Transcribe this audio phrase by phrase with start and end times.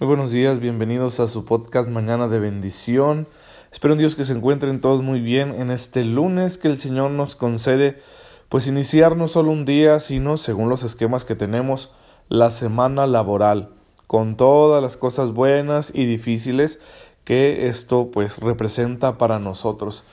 [0.00, 3.26] Muy buenos días, bienvenidos a su podcast Mañana de Bendición.
[3.72, 7.10] Espero en Dios que se encuentren todos muy bien en este lunes que el Señor
[7.10, 8.00] nos concede,
[8.48, 11.90] pues iniciar no solo un día, sino, según los esquemas que tenemos,
[12.28, 13.70] la semana laboral,
[14.06, 16.78] con todas las cosas buenas y difíciles
[17.24, 20.04] que esto pues representa para nosotros.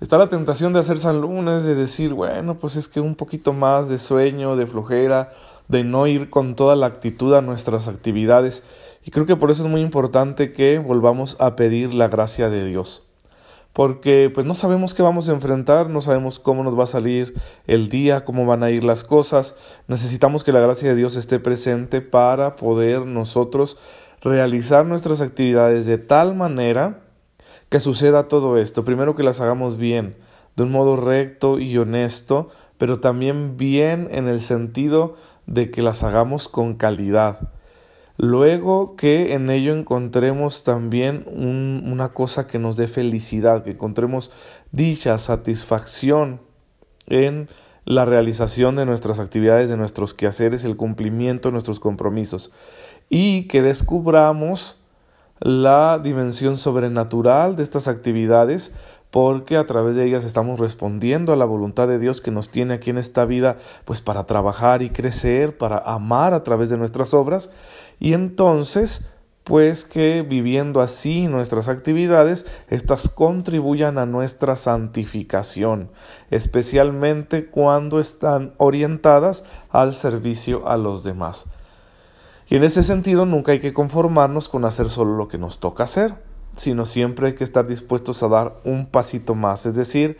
[0.00, 3.52] Está la tentación de hacer San Lunes, de decir, bueno, pues es que un poquito
[3.52, 5.30] más de sueño, de flojera,
[5.72, 8.62] de no ir con toda la actitud a nuestras actividades.
[9.02, 12.64] Y creo que por eso es muy importante que volvamos a pedir la gracia de
[12.66, 13.04] Dios.
[13.72, 17.32] Porque pues no sabemos qué vamos a enfrentar, no sabemos cómo nos va a salir
[17.66, 19.56] el día, cómo van a ir las cosas.
[19.88, 23.78] Necesitamos que la gracia de Dios esté presente para poder nosotros
[24.20, 27.00] realizar nuestras actividades de tal manera
[27.70, 28.84] que suceda todo esto.
[28.84, 30.16] Primero que las hagamos bien,
[30.54, 35.14] de un modo recto y honesto, pero también bien en el sentido
[35.46, 37.50] de que las hagamos con calidad.
[38.16, 44.30] Luego que en ello encontremos también una cosa que nos dé felicidad, que encontremos
[44.70, 46.40] dicha, satisfacción
[47.06, 47.48] en
[47.84, 52.52] la realización de nuestras actividades, de nuestros quehaceres, el cumplimiento de nuestros compromisos
[53.08, 54.78] y que descubramos
[55.40, 58.72] la dimensión sobrenatural de estas actividades
[59.12, 62.74] porque a través de ellas estamos respondiendo a la voluntad de Dios que nos tiene
[62.74, 67.12] aquí en esta vida pues para trabajar y crecer, para amar a través de nuestras
[67.12, 67.50] obras
[68.00, 69.04] y entonces
[69.44, 75.90] pues que viviendo así nuestras actividades, estas contribuyan a nuestra santificación,
[76.30, 81.48] especialmente cuando están orientadas al servicio a los demás.
[82.48, 85.84] Y en ese sentido nunca hay que conformarnos con hacer solo lo que nos toca
[85.84, 90.18] hacer, sino siempre hay que estar dispuestos a dar un pasito más, es decir,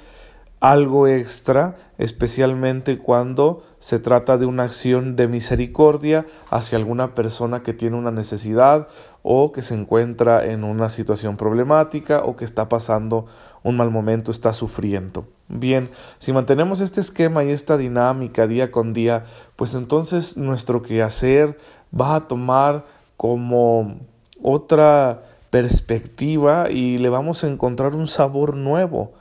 [0.63, 7.73] algo extra, especialmente cuando se trata de una acción de misericordia hacia alguna persona que
[7.73, 8.87] tiene una necesidad
[9.25, 13.27] o que se encuentra en una situación problemática o que está pasando
[13.65, 15.27] un mal momento, está sufriendo.
[15.49, 19.25] Bien, si mantenemos este esquema y esta dinámica día con día,
[19.57, 21.59] pues entonces nuestro quehacer
[21.93, 22.87] va a tomar
[23.17, 23.97] como
[24.41, 29.13] otra perspectiva y le vamos a encontrar un sabor nuevo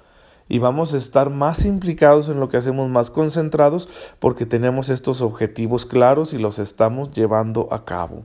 [0.47, 5.21] y vamos a estar más implicados en lo que hacemos, más concentrados porque tenemos estos
[5.21, 8.23] objetivos claros y los estamos llevando a cabo.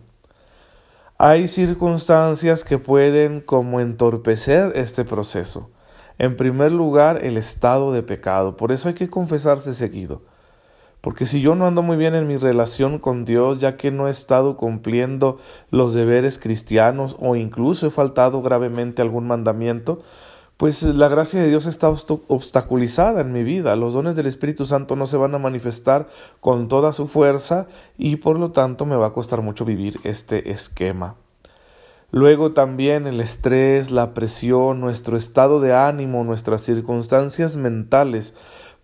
[1.18, 5.70] Hay circunstancias que pueden como entorpecer este proceso.
[6.18, 8.56] En primer lugar, el estado de pecado.
[8.56, 10.22] Por eso hay que confesarse seguido.
[11.06, 14.08] Porque si yo no ando muy bien en mi relación con Dios, ya que no
[14.08, 15.38] he estado cumpliendo
[15.70, 20.02] los deberes cristianos o incluso he faltado gravemente algún mandamiento,
[20.56, 23.76] pues la gracia de Dios está obstaculizada en mi vida.
[23.76, 26.08] Los dones del Espíritu Santo no se van a manifestar
[26.40, 30.50] con toda su fuerza y por lo tanto me va a costar mucho vivir este
[30.50, 31.14] esquema.
[32.10, 38.34] Luego también el estrés, la presión, nuestro estado de ánimo, nuestras circunstancias mentales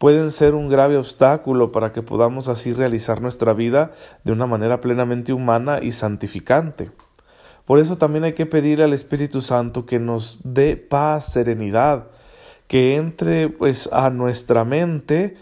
[0.02, 3.92] pueden ser un grave obstáculo para que podamos así realizar nuestra vida
[4.24, 6.90] de una manera plenamente humana y santificante.
[7.64, 12.08] Por eso también hay que pedir al Espíritu Santo que nos dé paz, serenidad,
[12.66, 15.36] que entre pues a nuestra mente,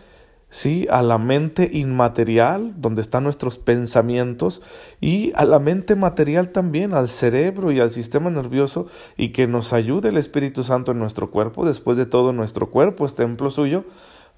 [0.50, 4.60] sí, a la mente inmaterial, donde están nuestros pensamientos,
[5.00, 9.72] y a la mente material también, al cerebro y al sistema nervioso, y que nos
[9.72, 11.65] ayude el Espíritu Santo en nuestro cuerpo.
[11.65, 13.87] Después de todo, nuestro cuerpo es templo suyo,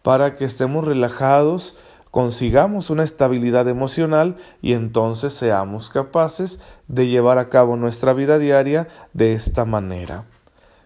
[0.03, 1.77] para que estemos relajados,
[2.11, 8.89] consigamos una estabilidad emocional y entonces seamos capaces de llevar a cabo nuestra vida diaria
[9.15, 10.27] de esta manera.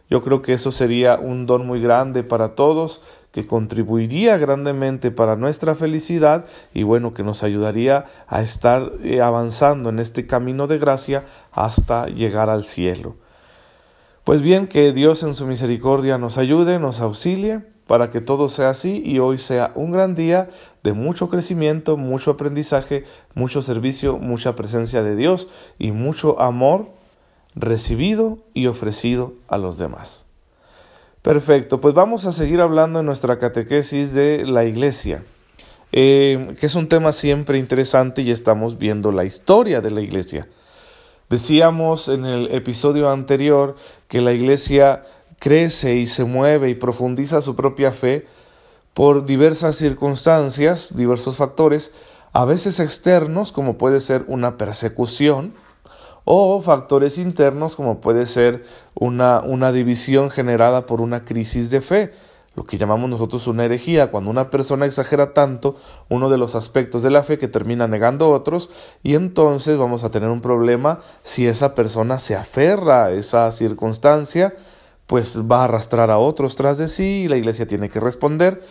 [0.08, 5.36] Yo creo que eso sería un don muy grande para todos, que contribuiría grandemente para
[5.36, 10.78] nuestra felicidad y bueno, que nos ayudaría a estar eh, avanzando en este camino de
[10.78, 13.16] gracia hasta llegar al cielo.
[14.24, 18.70] Pues bien, que Dios en su misericordia nos ayude, nos auxilie para que todo sea
[18.70, 20.48] así y hoy sea un gran día
[20.82, 23.04] de mucho crecimiento, mucho aprendizaje,
[23.34, 25.48] mucho servicio, mucha presencia de Dios
[25.78, 26.88] y mucho amor
[27.54, 30.26] recibido y ofrecido a los demás.
[31.22, 35.24] Perfecto, pues vamos a seguir hablando en nuestra catequesis de la iglesia,
[35.90, 40.46] eh, que es un tema siempre interesante y estamos viendo la historia de la iglesia.
[41.28, 43.74] Decíamos en el episodio anterior
[44.06, 45.02] que la iglesia
[45.38, 48.26] crece y se mueve y profundiza su propia fe
[48.94, 51.92] por diversas circunstancias, diversos factores,
[52.32, 55.54] a veces externos, como puede ser una persecución,
[56.24, 62.12] o factores internos, como puede ser una, una división generada por una crisis de fe,
[62.56, 65.76] lo que llamamos nosotros una herejía, cuando una persona exagera tanto
[66.08, 68.70] uno de los aspectos de la fe que termina negando otros,
[69.02, 74.54] y entonces vamos a tener un problema si esa persona se aferra a esa circunstancia,
[75.06, 78.62] pues va a arrastrar a otros tras de sí y la iglesia tiene que responder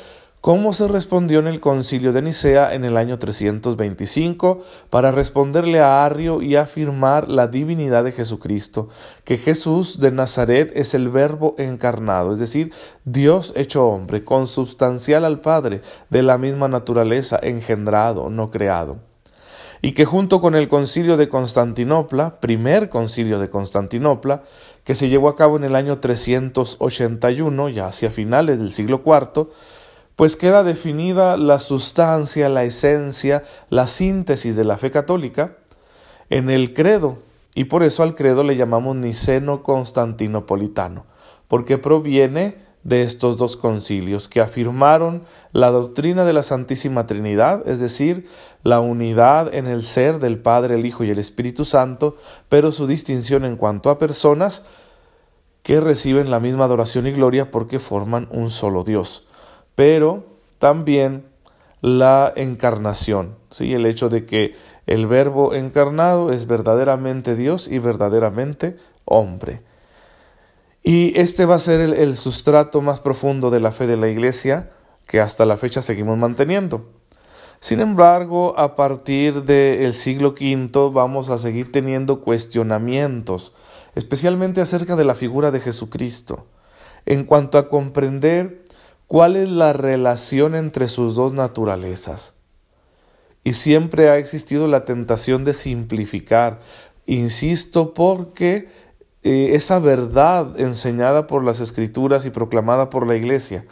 [0.45, 4.61] ¿Cómo se respondió en el concilio de Nicea en el año 325
[4.91, 8.89] para responderle a Arrio y afirmar la divinidad de Jesucristo,
[9.23, 12.71] que Jesús de Nazaret es el verbo encarnado, es decir,
[13.05, 18.99] Dios hecho hombre, consubstancial al Padre, de la misma naturaleza, engendrado, no creado?
[19.85, 24.41] y que junto con el concilio de Constantinopla, primer concilio de Constantinopla,
[24.85, 29.49] que se llevó a cabo en el año 381, ya hacia finales del siglo IV,
[30.15, 35.57] pues queda definida la sustancia, la esencia, la síntesis de la fe católica
[36.29, 37.17] en el credo,
[37.55, 41.05] y por eso al credo le llamamos niceno constantinopolitano,
[41.47, 47.81] porque proviene de estos dos concilios que afirmaron la doctrina de la Santísima Trinidad, es
[47.81, 48.29] decir,
[48.63, 52.15] la unidad en el ser del Padre, el Hijo y el Espíritu Santo,
[52.47, 54.63] pero su distinción en cuanto a personas
[55.63, 59.25] que reciben la misma adoración y gloria porque forman un solo Dios
[59.75, 60.23] pero
[60.57, 61.25] también
[61.81, 63.73] la encarnación, ¿sí?
[63.73, 64.55] el hecho de que
[64.87, 69.61] el verbo encarnado es verdaderamente Dios y verdaderamente hombre.
[70.85, 74.71] Y este va a ser el, sustrato más profundo de la fe de la Iglesia
[75.07, 76.91] que hasta la fecha seguimos manteniendo.
[77.59, 83.53] Sin embargo, a partir del siglo V vamos a seguir teniendo cuestionamientos,
[83.95, 86.45] especialmente acerca de la figura de Jesucristo,
[87.05, 88.63] en cuanto a comprender
[89.07, 92.33] ¿Cuál es la relación entre sus dos naturalezas?
[93.43, 96.59] Y siempre ha existido la tentación de simplificar.
[97.05, 98.67] Insisto porque
[99.25, 103.65] eh, esa verdad enseñada por las escrituras y proclamada por la iglesia,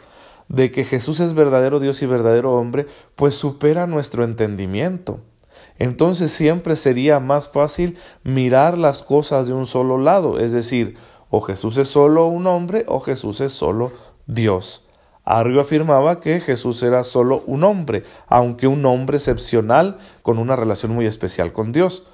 [0.48, 5.20] de que Jesús es verdadero Dios y verdadero hombre, pues supera nuestro entendimiento.
[5.78, 10.96] Entonces siempre sería más fácil mirar las cosas de un solo lado, es decir,
[11.30, 13.92] o Jesús es solo un hombre o Jesús es solo
[14.26, 14.84] Dios.
[15.22, 20.92] Arrio afirmaba que Jesús era solo un hombre, aunque un hombre excepcional con una relación
[20.92, 22.04] muy especial con Dios.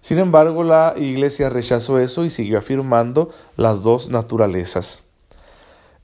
[0.00, 5.02] Sin embargo, la Iglesia rechazó eso y siguió afirmando las dos naturalezas.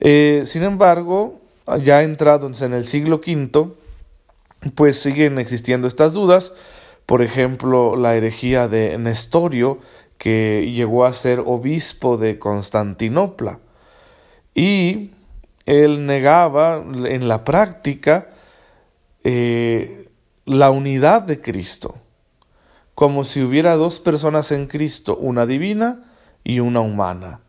[0.01, 1.41] Eh, sin embargo,
[1.83, 3.71] ya entrados en el siglo V,
[4.75, 6.53] pues siguen existiendo estas dudas.
[7.07, 9.79] Por ejemplo, la herejía de Nestorio,
[10.19, 13.59] que llegó a ser obispo de Constantinopla.
[14.55, 15.11] Y
[15.67, 18.29] él negaba en la práctica
[19.23, 20.09] eh,
[20.45, 21.95] la unidad de Cristo,
[22.95, 26.03] como si hubiera dos personas en Cristo, una divina
[26.45, 27.41] y una humana.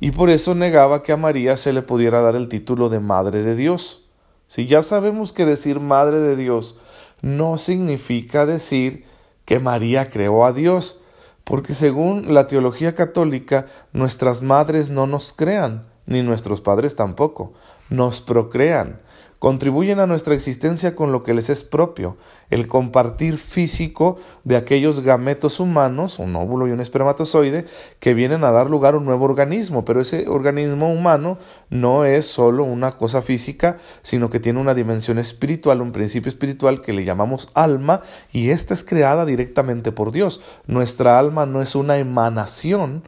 [0.00, 3.42] Y por eso negaba que a María se le pudiera dar el título de Madre
[3.42, 4.04] de Dios.
[4.48, 6.76] Si ya sabemos que decir Madre de Dios
[7.22, 9.04] no significa decir
[9.44, 10.98] que María creó a Dios,
[11.44, 17.52] porque según la teología católica nuestras madres no nos crean, ni nuestros padres tampoco.
[17.88, 19.00] Nos procrean,
[19.42, 22.16] contribuyen a nuestra existencia con lo que les es propio,
[22.48, 27.64] el compartir físico de aquellos gametos humanos, un óvulo y un espermatozoide,
[27.98, 31.38] que vienen a dar lugar a un nuevo organismo, pero ese organismo humano
[31.70, 36.80] no es solo una cosa física, sino que tiene una dimensión espiritual, un principio espiritual
[36.80, 38.00] que le llamamos alma,
[38.32, 40.40] y esta es creada directamente por Dios.
[40.68, 43.02] Nuestra alma no es una emanación,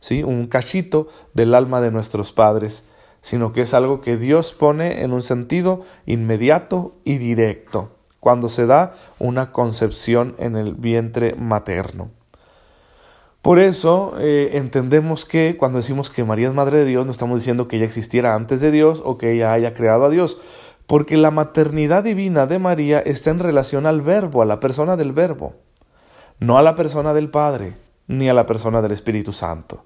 [0.00, 0.24] ¿sí?
[0.24, 2.82] un cachito del alma de nuestros padres,
[3.20, 8.66] sino que es algo que Dios pone en un sentido inmediato y directo, cuando se
[8.66, 12.10] da una concepción en el vientre materno.
[13.42, 17.40] Por eso eh, entendemos que cuando decimos que María es Madre de Dios, no estamos
[17.40, 20.38] diciendo que ella existiera antes de Dios o que ella haya creado a Dios,
[20.88, 25.12] porque la maternidad divina de María está en relación al verbo, a la persona del
[25.12, 25.54] verbo,
[26.40, 27.74] no a la persona del Padre
[28.08, 29.84] ni a la persona del Espíritu Santo.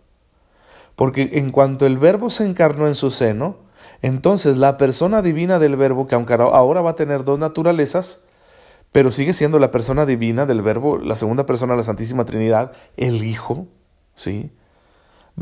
[1.00, 3.56] Porque en cuanto el Verbo se encarnó en su seno,
[4.02, 8.20] entonces la persona divina del Verbo, que aunque ahora va a tener dos naturalezas,
[8.92, 12.72] pero sigue siendo la persona divina del Verbo, la segunda persona de la Santísima Trinidad,
[12.98, 13.66] el Hijo,
[14.14, 14.52] ¿sí?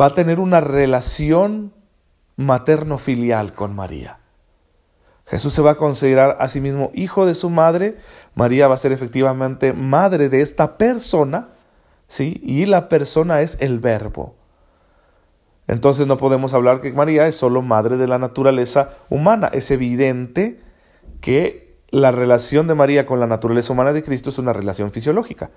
[0.00, 1.72] Va a tener una relación
[2.36, 4.20] materno-filial con María.
[5.26, 7.96] Jesús se va a considerar a sí mismo hijo de su madre,
[8.36, 11.48] María va a ser efectivamente madre de esta persona,
[12.06, 12.40] ¿sí?
[12.44, 14.36] Y la persona es el verbo.
[15.68, 19.50] Entonces no podemos hablar que María es solo madre de la naturaleza humana.
[19.52, 20.60] Es evidente
[21.20, 25.50] que la relación de María con la naturaleza humana de Cristo es una relación fisiológica,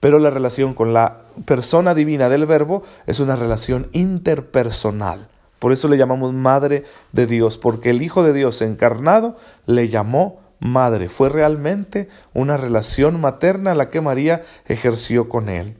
[0.00, 5.88] pero la relación con la persona divina del Verbo es una relación interpersonal, Por eso
[5.88, 11.08] le llamamos Madre de Dios, porque el Hijo de Dios encarnado le llamó Madre.
[11.08, 15.76] Fue realmente una relación materna la que María ejerció con él.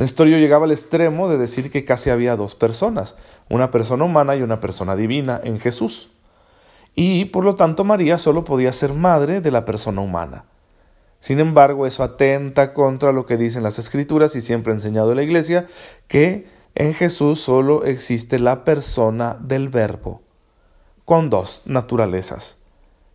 [0.00, 3.16] Nestorio llegaba al extremo de decir que casi había dos personas,
[3.50, 6.08] una persona humana y una persona divina en Jesús.
[6.94, 10.46] Y por lo tanto María solo podía ser madre de la persona humana.
[11.18, 15.22] Sin embargo, eso atenta contra lo que dicen las escrituras y siempre ha enseñado la
[15.22, 15.66] iglesia,
[16.08, 20.22] que en Jesús solo existe la persona del verbo,
[21.04, 22.56] con dos naturalezas.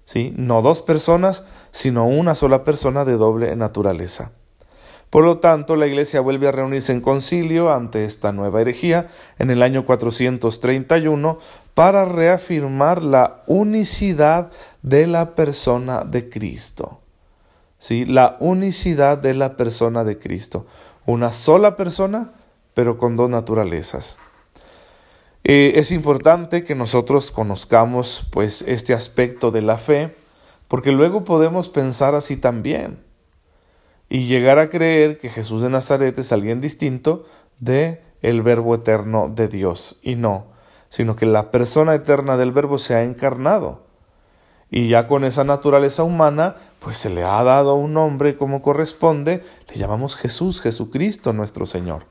[0.04, 0.36] ¿Sí?
[0.38, 4.34] No dos personas, sino una sola persona de doble naturaleza.
[5.16, 9.08] Por lo tanto, la Iglesia vuelve a reunirse en concilio ante esta nueva herejía
[9.40, 11.40] en el año 431
[11.74, 17.00] para reafirmar la unicidad de la persona de Cristo.
[17.78, 18.04] ¿Sí?
[18.04, 20.66] La unicidad de la persona de Cristo.
[21.06, 22.34] Una sola persona,
[22.74, 24.18] pero con dos naturalezas.
[25.46, 30.14] Eh, es importante que nosotros conozcamos pues este aspecto de la fe,
[30.68, 33.05] porque luego podemos pensar así también
[34.10, 37.26] y llegar a creer que Jesús de Nazaret es alguien distinto
[37.60, 40.48] de el verbo eterno de Dios y no,
[40.90, 43.86] sino que la persona eterna del verbo se ha encarnado
[44.70, 49.44] y ya con esa naturaleza humana, pues se le ha dado un nombre como corresponde,
[49.68, 52.08] le llamamos Jesús, Jesucristo nuestro Señor.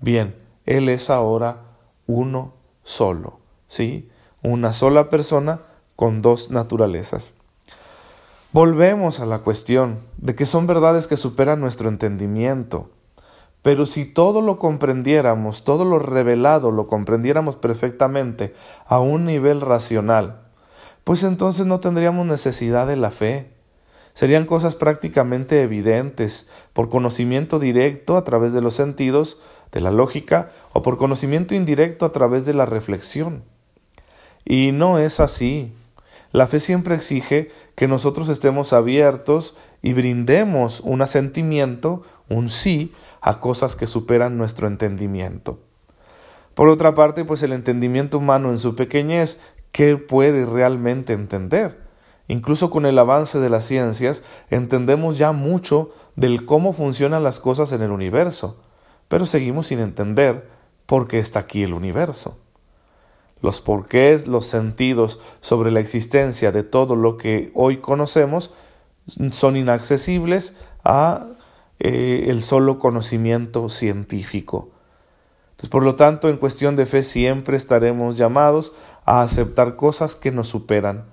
[0.00, 0.36] Bien,
[0.66, 1.62] Él es ahora
[2.06, 4.10] uno solo, ¿sí?
[4.42, 5.62] Una sola persona
[5.96, 7.32] con dos naturalezas.
[8.54, 12.88] Volvemos a la cuestión de que son verdades que superan nuestro entendimiento.
[13.62, 18.54] Pero si todo lo comprendiéramos, todo lo revelado lo comprendiéramos perfectamente
[18.86, 20.42] a un nivel racional,
[21.02, 23.50] pues entonces no tendríamos necesidad de la fe.
[24.12, 29.40] Serían cosas prácticamente evidentes, por conocimiento directo a través de los sentidos,
[29.72, 33.42] de la lógica, o por conocimiento indirecto a través de la reflexión.
[34.44, 35.74] Y no es así.
[36.34, 43.38] La fe siempre exige que nosotros estemos abiertos y brindemos un asentimiento, un sí, a
[43.38, 45.60] cosas que superan nuestro entendimiento.
[46.54, 49.38] Por otra parte, pues el entendimiento humano en su pequeñez,
[49.70, 51.78] ¿qué puede realmente entender?
[52.26, 57.70] Incluso con el avance de las ciencias, entendemos ya mucho del cómo funcionan las cosas
[57.70, 58.60] en el universo,
[59.06, 60.48] pero seguimos sin entender
[60.84, 62.38] por qué está aquí el universo
[63.44, 68.50] los porqués, los sentidos sobre la existencia de todo lo que hoy conocemos
[69.32, 71.26] son inaccesibles a
[71.78, 74.70] eh, el solo conocimiento científico.
[75.70, 78.72] Por lo tanto, en cuestión de fe siempre estaremos llamados
[79.04, 81.04] a aceptar cosas que nos superan,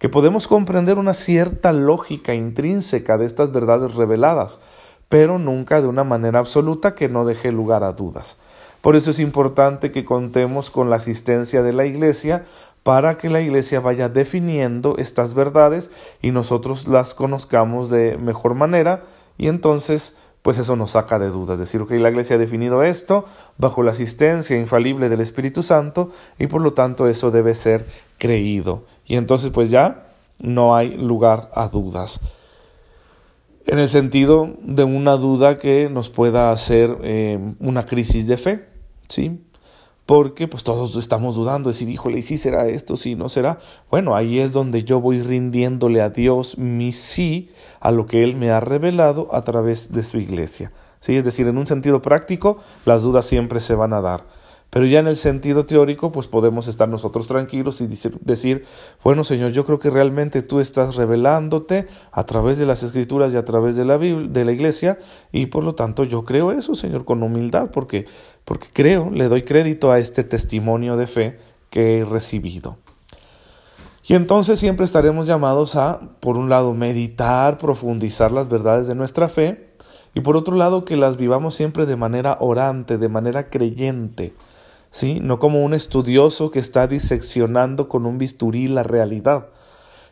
[0.00, 4.58] que podemos comprender una cierta lógica intrínseca de estas verdades reveladas,
[5.08, 8.38] pero nunca de una manera absoluta que no deje lugar a dudas.
[8.86, 12.44] Por eso es importante que contemos con la asistencia de la Iglesia
[12.84, 15.90] para que la Iglesia vaya definiendo estas verdades
[16.22, 19.02] y nosotros las conozcamos de mejor manera
[19.38, 21.58] y entonces pues eso nos saca de dudas.
[21.58, 23.24] Decir, que la Iglesia ha definido esto
[23.58, 27.86] bajo la asistencia infalible del Espíritu Santo y por lo tanto eso debe ser
[28.18, 28.84] creído.
[29.04, 30.06] Y entonces pues ya
[30.38, 32.20] no hay lugar a dudas.
[33.66, 38.75] En el sentido de una duda que nos pueda hacer eh, una crisis de fe.
[39.08, 39.40] ¿Sí?
[40.06, 42.96] Porque pues todos estamos dudando, decir, híjole, ¿y si será esto?
[42.96, 43.58] ¿Sí no será?
[43.90, 48.36] Bueno, ahí es donde yo voy rindiéndole a Dios mi sí a lo que Él
[48.36, 50.72] me ha revelado a través de su iglesia.
[51.00, 51.16] ¿Sí?
[51.16, 54.24] Es decir, en un sentido práctico, las dudas siempre se van a dar.
[54.70, 58.64] Pero ya en el sentido teórico, pues podemos estar nosotros tranquilos y decir,
[59.02, 63.36] bueno Señor, yo creo que realmente tú estás revelándote a través de las escrituras y
[63.36, 64.98] a través de la, Biblia, de la iglesia,
[65.32, 68.06] y por lo tanto yo creo eso, Señor, con humildad, porque,
[68.44, 71.38] porque creo, le doy crédito a este testimonio de fe
[71.70, 72.76] que he recibido.
[74.08, 79.28] Y entonces siempre estaremos llamados a, por un lado, meditar, profundizar las verdades de nuestra
[79.28, 79.74] fe,
[80.14, 84.34] y por otro lado, que las vivamos siempre de manera orante, de manera creyente,
[84.96, 85.20] ¿sí?
[85.20, 89.48] No como un estudioso que está diseccionando con un bisturí la realidad,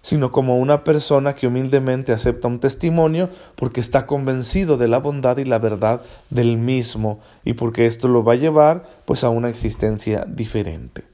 [0.03, 5.39] sino como una persona que humildemente acepta un testimonio porque está convencido de la bondad
[5.39, 9.49] y la verdad del mismo y porque esto lo va a llevar pues a una
[9.49, 11.05] existencia diferente.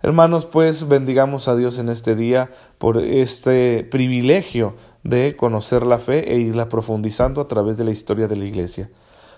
[0.00, 6.32] Hermanos, pues bendigamos a Dios en este día por este privilegio de conocer la fe
[6.32, 8.88] e irla profundizando a través de la historia de la Iglesia.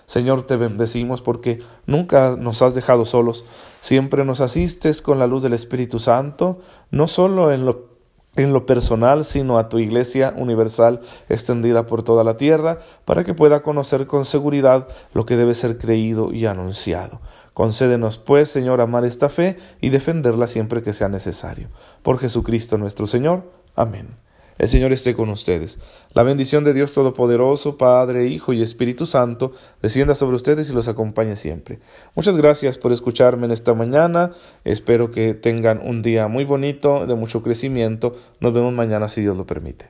[0.05, 3.45] Señor, te bendecimos porque nunca nos has dejado solos,
[3.79, 7.91] siempre nos asistes con la luz del Espíritu Santo, no solo en lo
[8.35, 13.33] en lo personal, sino a tu Iglesia universal extendida por toda la tierra, para que
[13.33, 17.19] pueda conocer con seguridad lo que debe ser creído y anunciado.
[17.53, 21.67] Concédenos, pues, Señor, amar esta fe y defenderla siempre que sea necesario.
[22.03, 23.51] Por Jesucristo nuestro Señor.
[23.75, 24.15] Amén.
[24.61, 25.79] El Señor esté con ustedes.
[26.13, 30.87] La bendición de Dios Todopoderoso, Padre, Hijo y Espíritu Santo, descienda sobre ustedes y los
[30.87, 31.79] acompañe siempre.
[32.13, 34.33] Muchas gracias por escucharme en esta mañana.
[34.63, 38.15] Espero que tengan un día muy bonito, de mucho crecimiento.
[38.39, 39.89] Nos vemos mañana si Dios lo permite.